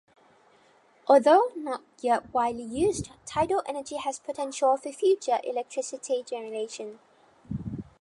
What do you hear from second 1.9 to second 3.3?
yet widely used,